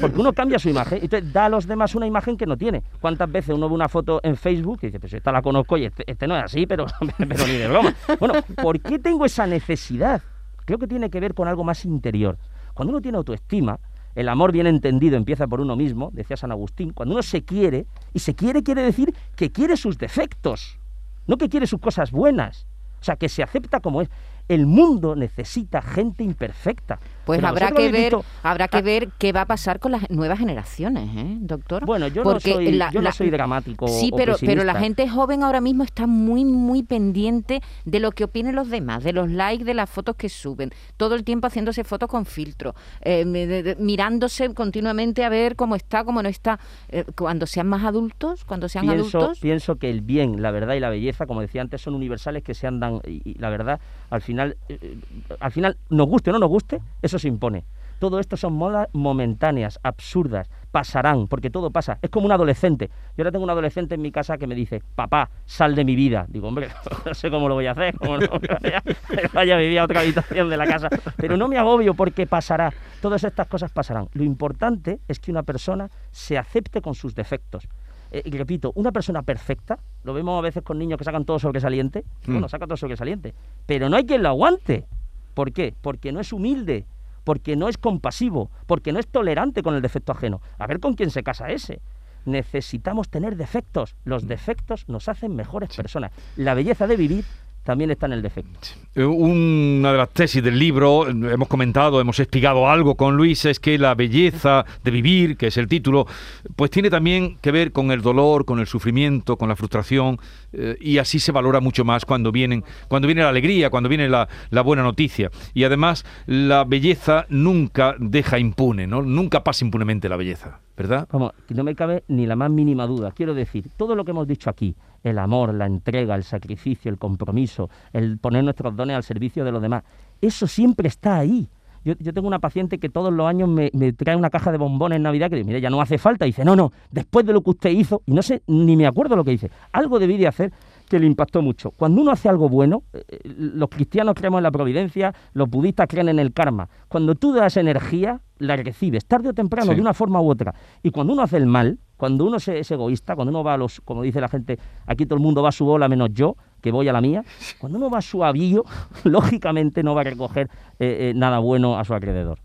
[0.00, 1.00] Porque uno cambia su imagen.
[1.02, 2.82] Entonces da a los demás una imagen que no tiene.
[3.00, 5.86] ¿Cuántas veces uno ve una foto en Facebook y dice, pues esta la conozco y
[5.86, 6.86] este, este no es así, pero,
[7.18, 7.94] pero ni de broma?
[8.18, 10.22] Bueno, ¿por qué tengo esa necesidad?
[10.64, 12.38] Creo que tiene que ver con algo más interior.
[12.74, 13.78] Cuando uno tiene autoestima,
[14.16, 16.92] el amor bien entendido empieza por uno mismo, decía San Agustín.
[16.92, 20.78] Cuando uno se quiere, y se quiere quiere decir que quiere sus defectos,
[21.26, 22.66] no que quiere sus cosas buenas.
[23.00, 24.08] O sea, que se acepta como es.
[24.48, 26.98] El mundo necesita gente imperfecta.
[27.24, 30.08] Pues Pero habrá que ver, visto- habrá que ver qué va a pasar con las
[30.10, 31.84] nuevas generaciones, ¿eh, doctor?
[31.84, 33.88] Bueno, yo, Porque no, soy, la- yo no soy dramático.
[33.88, 38.12] Sí, o pero, pero la gente joven ahora mismo está muy, muy pendiente de lo
[38.12, 41.48] que opinen los demás, de los likes, de las fotos que suben, todo el tiempo
[41.48, 46.22] haciéndose fotos con filtro, eh, me- de- de- mirándose continuamente a ver cómo está, cómo
[46.22, 46.60] no está.
[46.90, 50.74] Eh, cuando sean más adultos, cuando sean pienso, adultos, pienso que el bien, la verdad
[50.76, 53.80] y la belleza, como decía antes, son universales que se andan y, y la verdad,
[54.10, 54.98] al final, eh, eh,
[55.40, 57.64] al final, nos guste o no nos guste, eso se impone.
[57.98, 61.98] Todo esto son modas momentáneas, absurdas, pasarán, porque todo pasa.
[62.02, 62.88] Es como un adolescente.
[63.16, 65.96] Yo ahora tengo un adolescente en mi casa que me dice, papá, sal de mi
[65.96, 66.26] vida.
[66.28, 66.68] Digo, hombre,
[67.06, 68.82] no sé cómo lo voy a hacer, como no vaya,
[69.32, 70.90] vaya a vivir a otra habitación de la casa.
[71.16, 72.70] Pero no me agobio porque pasará.
[73.00, 74.08] Todas estas cosas pasarán.
[74.12, 77.66] Lo importante es que una persona se acepte con sus defectos.
[78.10, 81.38] Eh, y repito, una persona perfecta, lo vemos a veces con niños que sacan todo
[81.38, 82.32] sobresaliente, Mm.
[82.32, 83.34] bueno, saca todo sobresaliente,
[83.66, 84.86] pero no hay quien lo aguante.
[85.34, 85.74] ¿Por qué?
[85.82, 86.86] Porque no es humilde,
[87.24, 90.40] porque no es compasivo, porque no es tolerante con el defecto ajeno.
[90.58, 91.80] A ver con quién se casa ese.
[92.24, 93.94] necesitamos tener defectos.
[94.04, 96.10] Los defectos nos hacen mejores personas.
[96.36, 97.24] La belleza de vivir
[97.66, 98.68] también está en el defecto.
[98.94, 103.76] Una de las tesis del libro, hemos comentado, hemos explicado algo con Luis, es que
[103.76, 106.06] la belleza de vivir, que es el título,
[106.54, 110.18] pues tiene también que ver con el dolor, con el sufrimiento, con la frustración,
[110.52, 114.08] eh, y así se valora mucho más cuando vienen, cuando viene la alegría, cuando viene
[114.08, 115.30] la, la buena noticia.
[115.52, 119.02] Y además, la belleza nunca deja impune, ¿no?
[119.02, 121.08] Nunca pasa impunemente la belleza, ¿verdad?
[121.10, 123.10] Vamos, no me cabe ni la más mínima duda.
[123.10, 124.76] Quiero decir, todo lo que hemos dicho aquí,
[125.06, 129.52] el amor, la entrega, el sacrificio, el compromiso, el poner nuestros dones al servicio de
[129.52, 129.84] los demás,
[130.20, 131.48] eso siempre está ahí.
[131.84, 134.96] Yo, yo tengo una paciente que todos los años me, trae una caja de bombones
[134.96, 136.26] en Navidad que dice, mire, ya no hace falta.
[136.26, 138.88] Y dice, no, no, después de lo que usted hizo, y no sé, ni me
[138.88, 140.52] acuerdo lo que dice, algo debí de hacer
[140.86, 141.70] que le impactó mucho.
[141.72, 145.86] Cuando uno hace algo bueno, eh, eh, los cristianos creemos en la providencia, los budistas
[145.88, 146.68] creen en el karma.
[146.88, 149.74] Cuando tú das energía, la recibes, tarde o temprano, Sí.
[149.76, 150.54] de una forma u otra.
[150.82, 153.56] Y cuando uno hace el mal, cuando uno se- es egoísta, cuando uno va a
[153.56, 156.36] los, como dice la gente, aquí todo el mundo va a su bola menos yo,
[156.60, 157.24] que voy a la mía,
[157.58, 158.64] cuando uno va a su avío,
[159.04, 162.38] lógicamente no va a recoger eh, eh, nada bueno a su alrededor.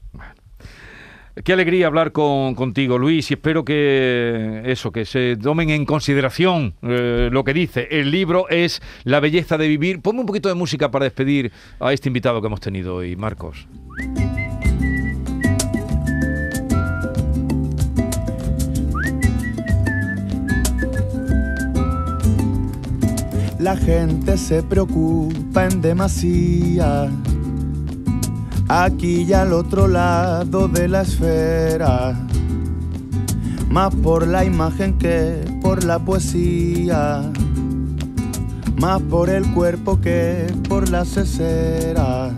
[1.46, 6.74] Qué alegría hablar con, contigo, Luis, y espero que eso, que se tomen en consideración
[6.82, 7.88] eh, lo que dice.
[7.89, 10.02] El libro es La belleza de vivir.
[10.02, 13.65] Ponme un poquito de música para despedir a este invitado que hemos tenido hoy, Marcos.
[23.58, 27.10] La gente se preocupa en demasía.
[28.73, 32.17] Aquí y al otro lado de la esfera.
[33.69, 37.21] Más por la imagen que por la poesía.
[38.77, 42.31] Más por el cuerpo que por la cesera.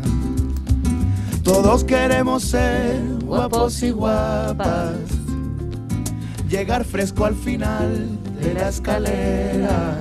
[1.44, 4.96] Todos queremos ser guapos y guapas.
[6.50, 8.10] Llegar fresco al final
[8.42, 10.00] de la escalera.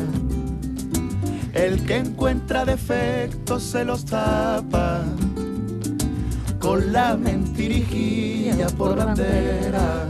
[1.53, 5.05] El que encuentra defectos se los tapa
[6.62, 10.07] con la mentirijilla por bandera.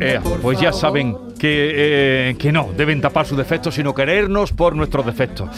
[0.00, 4.74] Eh, pues ya saben que, eh, que no, deben tapar sus defectos, sino querernos por
[4.74, 5.50] nuestros defectos.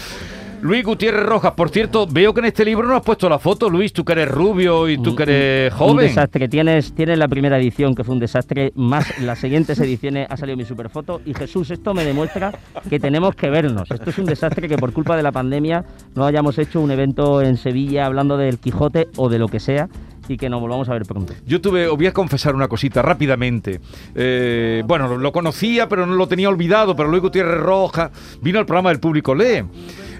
[0.60, 3.70] Luis Gutiérrez Rojas, por cierto, veo que en este libro no has puesto la foto,
[3.70, 6.06] Luis, tú que eres rubio y tú que eres Un joven.
[6.08, 6.48] desastre.
[6.48, 10.56] Tienes, tienes la primera edición, que fue un desastre, más las siguientes ediciones ha salido
[10.56, 11.20] mi superfoto.
[11.24, 12.52] Y Jesús, esto me demuestra
[12.90, 13.88] que tenemos que vernos.
[13.88, 15.84] Esto es un desastre que por culpa de la pandemia
[16.16, 19.88] no hayamos hecho un evento en Sevilla hablando del Quijote o de lo que sea
[20.28, 21.32] y que nos volvamos a ver pronto.
[21.46, 23.80] Yo tuve, os voy a confesar una cosita rápidamente.
[24.14, 26.94] Eh, bueno, lo, conocía, pero no lo tenía olvidado.
[26.94, 28.10] Pero Luis Gutiérrez Rojas
[28.42, 29.64] vino al programa del Público Lee.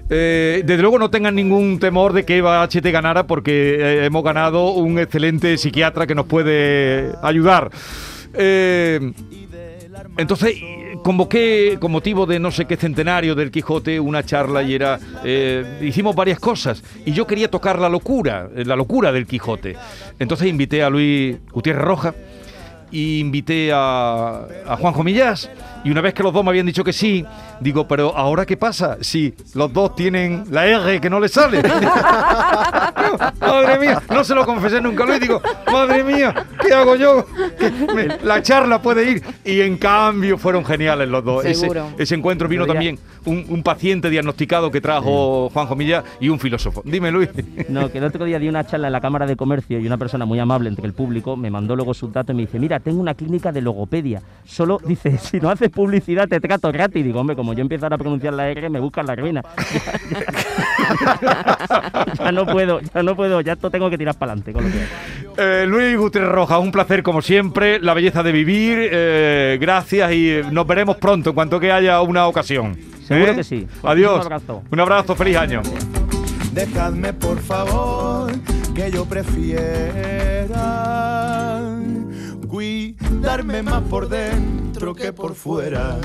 [0.09, 4.23] Eh, desde luego no tengan ningún temor de que Eva HT ganara porque eh, hemos
[4.23, 7.69] ganado un excelente psiquiatra que nos puede ayudar.
[8.33, 9.11] Eh,
[10.17, 10.55] entonces
[11.03, 14.99] convoqué con motivo de no sé qué centenario del Quijote una charla y era
[15.81, 19.75] hicimos varias cosas y yo quería tocar la locura, la locura del Quijote.
[20.17, 22.13] Entonces invité a Luis Gutiérrez Roja
[22.91, 25.49] y invité a, a Juanjo Millás
[25.83, 27.25] y una vez que los dos me habían dicho que sí,
[27.61, 31.61] digo, pero ahora qué pasa si los dos tienen la R que no les sale.
[33.39, 36.33] madre mía, no se lo confesé nunca Luis, digo, madre mía,
[36.65, 37.25] ¿qué hago yo?
[37.95, 41.45] Me- la charla puede ir y en cambio fueron geniales los dos.
[41.45, 41.87] Ese, Seguro.
[41.97, 46.81] ese encuentro vino también un, un paciente diagnosticado que trajo Juanjo Millás y un filósofo.
[46.85, 47.29] Dime Luis.
[47.69, 49.97] No, que el otro día di una charla en la Cámara de Comercio y una
[49.97, 52.78] persona muy amable entre el público me mandó luego sus datos y me dice, mira,
[52.79, 54.21] tengo una clínica de logopedia.
[54.45, 57.03] Solo, dice, si no haces publicidad te trato gratis.
[57.03, 59.41] Digo, hombre, como yo empiezo ahora a pronunciar la R, me buscan la ruina.
[62.17, 64.71] ya no puedo, ya no puedo, ya esto tengo que tirar para adelante con lo
[64.71, 64.87] que hay.
[65.37, 70.41] Eh, Luis Gutiérrez Rojas, un placer como siempre, la belleza de vivir, eh, gracias y
[70.51, 72.77] nos veremos pronto en cuanto que haya una ocasión.
[73.05, 73.35] Seguro ¿Eh?
[73.35, 73.67] que sí.
[73.83, 74.19] Adiós.
[74.19, 74.63] Un abrazo.
[74.69, 75.61] Un abrazo, feliz año.
[76.53, 78.31] Dejadme por favor
[78.75, 80.49] que yo prefiera
[82.59, 85.97] cuidarme más por dentro que por fuera.